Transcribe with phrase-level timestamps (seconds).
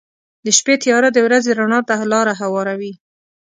[0.45, 2.93] •د شپې تیاره د ورځې رڼا ته لاره هواروي.